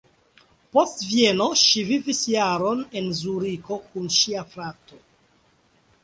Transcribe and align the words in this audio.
Post 0.75 1.01
Vieno 1.09 1.45
ŝi 1.63 1.83
vivis 1.89 2.21
jaron 2.31 2.81
en 3.01 3.09
Zuriko 3.19 3.77
kun 3.91 4.09
ŝia 4.17 4.41
frato. 4.55 4.99